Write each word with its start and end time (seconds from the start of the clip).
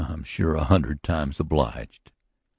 I'm 0.09 0.23
sure 0.23 0.55
a 0.55 0.63
hundred 0.63 1.03
times 1.03 1.39
obliged. 1.39 2.11